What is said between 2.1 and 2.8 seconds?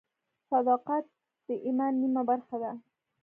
برخه ده.